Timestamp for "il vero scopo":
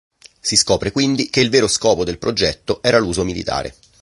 1.41-2.03